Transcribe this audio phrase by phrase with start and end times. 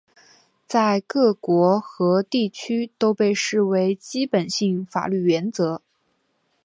[0.65, 5.83] 在各国和地区都被视为基本性法律原则。